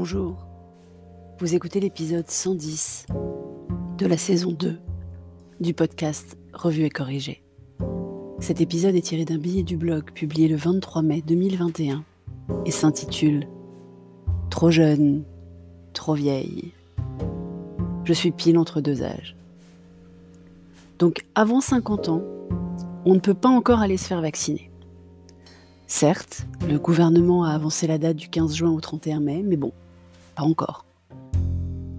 [0.00, 0.46] Bonjour,
[1.40, 3.06] vous écoutez l'épisode 110
[3.98, 4.78] de la saison 2
[5.58, 7.42] du podcast Revue et Corrigé.
[8.38, 12.04] Cet épisode est tiré d'un billet du blog publié le 23 mai 2021
[12.64, 13.48] et s'intitule
[14.50, 15.24] Trop jeune,
[15.94, 16.70] trop vieille.
[18.04, 19.34] Je suis pile entre deux âges.
[21.00, 22.22] Donc avant 50 ans,
[23.04, 24.70] on ne peut pas encore aller se faire vacciner.
[25.88, 29.72] Certes, le gouvernement a avancé la date du 15 juin au 31 mai, mais bon,
[30.44, 30.84] encore.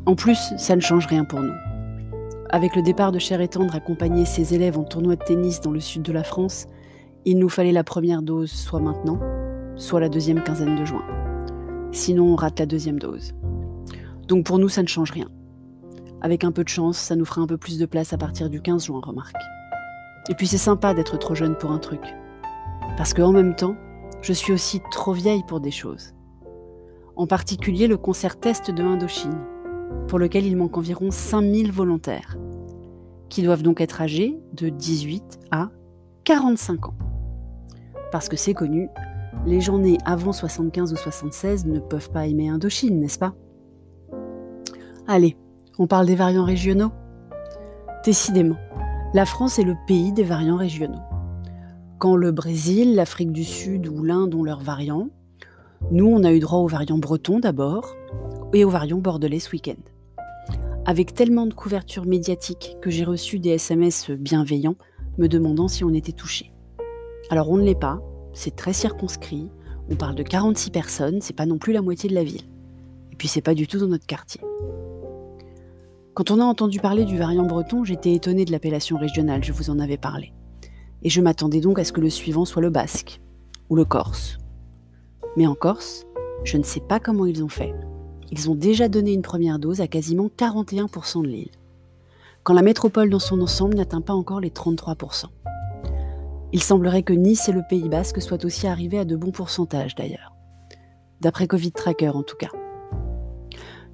[0.05, 1.53] En plus, ça ne change rien pour nous.
[2.49, 5.71] Avec le départ de Cher et Tendre accompagner ses élèves en tournoi de tennis dans
[5.71, 6.67] le sud de la France,
[7.25, 9.19] il nous fallait la première dose soit maintenant,
[9.75, 11.03] soit la deuxième quinzaine de juin.
[11.91, 13.33] Sinon, on rate la deuxième dose.
[14.27, 15.27] Donc pour nous, ça ne change rien.
[16.21, 18.49] Avec un peu de chance, ça nous fera un peu plus de place à partir
[18.49, 19.35] du 15 juin, remarque.
[20.29, 22.01] Et puis c'est sympa d'être trop jeune pour un truc.
[22.97, 23.75] Parce qu'en même temps,
[24.21, 26.13] je suis aussi trop vieille pour des choses.
[27.19, 29.45] En particulier le concert test de Indochine,
[30.07, 32.37] pour lequel il manque environ 5000 volontaires,
[33.27, 35.67] qui doivent donc être âgés de 18 à
[36.23, 36.93] 45 ans.
[38.13, 38.87] Parce que c'est connu,
[39.45, 43.35] les gens nés avant 75 ou 76 ne peuvent pas aimer Indochine, n'est-ce pas?
[45.05, 45.35] Allez,
[45.77, 46.93] on parle des variants régionaux?
[48.05, 48.55] Décidément,
[49.13, 51.03] la France est le pays des variants régionaux.
[51.97, 55.09] Quand le Brésil, l'Afrique du Sud ou l'Inde ont leurs variants,
[55.91, 57.95] nous, on a eu droit aux variants bretons d'abord
[58.53, 59.81] et aux variants bordelais ce week-end.
[60.85, 64.75] Avec tellement de couverture médiatique que j'ai reçu des SMS bienveillants
[65.17, 66.53] me demandant si on était touché.
[67.29, 68.01] Alors on ne l'est pas,
[68.33, 69.49] c'est très circonscrit,
[69.89, 72.45] on parle de 46 personnes, c'est pas non plus la moitié de la ville.
[73.11, 74.41] Et puis c'est pas du tout dans notre quartier.
[76.13, 79.69] Quand on a entendu parler du variant breton, j'étais étonnée de l'appellation régionale, je vous
[79.69, 80.33] en avais parlé
[81.03, 83.21] et je m'attendais donc à ce que le suivant soit le basque
[83.69, 84.37] ou le corse.
[85.39, 86.05] Mais en Corse,
[86.43, 87.73] je ne sais pas comment ils ont fait.
[88.29, 91.51] Ils ont déjà donné une première dose à quasiment 41% de l'île,
[92.43, 95.27] quand la métropole dans son ensemble n'atteint pas encore les 33%.
[96.51, 99.95] Il semblerait que Nice et le Pays basque soient aussi arrivés à de bons pourcentages
[99.95, 100.33] d'ailleurs,
[101.21, 102.51] d'après Covid Tracker en tout cas.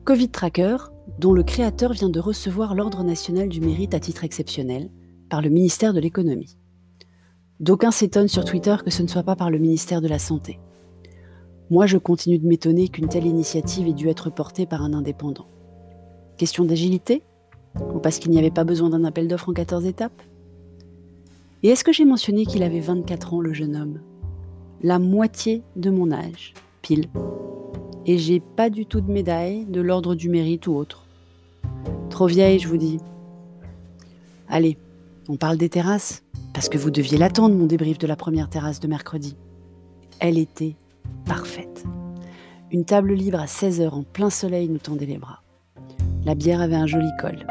[0.03, 0.77] Covid Tracker,
[1.19, 4.89] dont le créateur vient de recevoir l'Ordre national du mérite à titre exceptionnel
[5.29, 6.57] par le ministère de l'économie.
[7.59, 10.59] D'aucuns s'étonnent sur Twitter que ce ne soit pas par le ministère de la Santé.
[11.71, 15.47] Moi, je continue de m'étonner qu'une telle initiative ait dû être portée par un indépendant.
[16.37, 17.23] Question d'agilité
[17.93, 20.21] Ou parce qu'il n'y avait pas besoin d'un appel d'offres en 14 étapes?
[21.63, 24.01] Et est-ce que j'ai mentionné qu'il avait 24 ans, le jeune homme?
[24.83, 27.07] La moitié de mon âge, pile.
[28.05, 31.07] Et j'ai pas du tout de médaille, de l'ordre du mérite ou autre.
[32.11, 32.99] Trop vieille, je vous dis.
[34.47, 34.77] Allez,
[35.27, 36.21] on parle des terrasses
[36.53, 39.35] parce que vous deviez l'attendre, mon débrief de la première terrasse de mercredi.
[40.19, 40.75] Elle était
[41.25, 41.83] parfaite.
[42.71, 45.41] Une table libre à 16 heures en plein soleil nous tendait les bras.
[46.25, 47.45] La bière avait un joli col.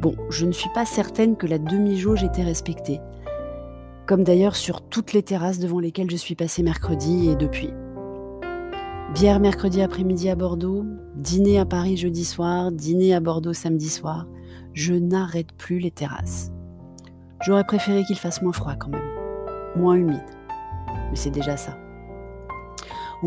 [0.00, 3.00] Bon, je ne suis pas certaine que la demi-jauge était respectée,
[4.06, 7.70] comme d'ailleurs sur toutes les terrasses devant lesquelles je suis passée mercredi et depuis.
[9.14, 10.84] Bière mercredi après-midi à Bordeaux,
[11.16, 14.26] dîner à Paris jeudi soir, dîner à Bordeaux samedi soir.
[14.72, 16.52] Je n'arrête plus les terrasses.
[17.40, 19.08] J'aurais préféré qu'il fasse moins froid quand même,
[19.76, 20.24] moins humide.
[21.10, 21.76] Mais c'est déjà ça.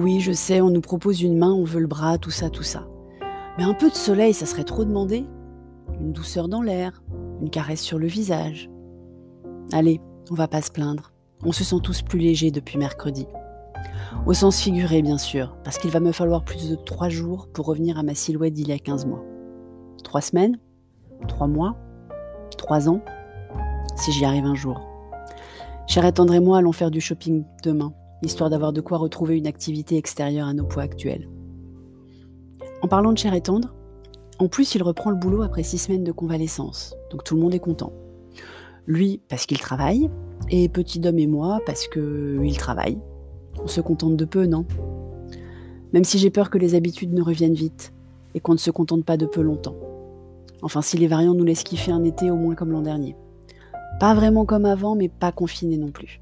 [0.02, 2.64] Oui, je sais, on nous propose une main, on veut le bras, tout ça, tout
[2.64, 2.88] ça.
[3.58, 5.26] Mais un peu de soleil, ça serait trop demandé.
[6.00, 7.04] Une douceur dans l'air,
[7.42, 8.70] une caresse sur le visage.
[9.74, 10.00] Allez,
[10.32, 11.12] on va pas se plaindre.
[11.44, 13.28] On se sent tous plus légers depuis mercredi.
[14.26, 17.66] Au sens figuré, bien sûr, parce qu'il va me falloir plus de trois jours pour
[17.66, 19.26] revenir à ma silhouette d'il y a 15 mois.
[20.06, 20.58] Trois semaines?
[21.28, 21.76] Trois mois?
[22.58, 23.02] Trois ans?
[23.98, 24.80] Si j'y arrive un jour.
[25.88, 27.92] Cher et moi allons faire du shopping demain,
[28.22, 31.30] histoire d'avoir de quoi retrouver une activité extérieure à nos poids actuels.
[32.82, 33.74] En parlant de cher et tendre,
[34.40, 37.54] en plus il reprend le boulot après six semaines de convalescence, donc tout le monde
[37.54, 37.94] est content.
[38.88, 40.10] Lui parce qu'il travaille,
[40.50, 42.98] et Petit Dom et moi parce qu'il travaille.
[43.62, 44.66] On se contente de peu, non?
[45.92, 47.94] Même si j'ai peur que les habitudes ne reviennent vite,
[48.34, 49.76] et qu'on ne se contente pas de peu longtemps.
[50.62, 53.16] Enfin, si les variants nous laissent kiffer un été au moins comme l'an dernier.
[54.00, 56.22] Pas vraiment comme avant, mais pas confiné non plus.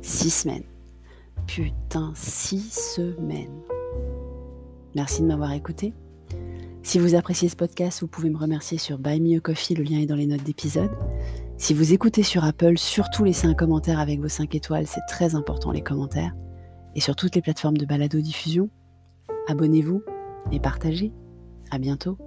[0.00, 0.64] Six semaines.
[1.46, 3.60] Putain, six semaines.
[4.94, 5.92] Merci de m'avoir écouté.
[6.82, 9.84] Si vous appréciez ce podcast, vous pouvez me remercier sur Buy Me a Coffee, le
[9.84, 10.90] lien est dans les notes d'épisode.
[11.56, 15.34] Si vous écoutez sur Apple, surtout laissez un commentaire avec vos 5 étoiles, c'est très
[15.34, 16.32] important les commentaires.
[16.94, 18.68] Et sur toutes les plateformes de balado-diffusion,
[19.48, 20.02] abonnez-vous
[20.52, 21.12] et partagez.
[21.70, 22.18] À bientôt.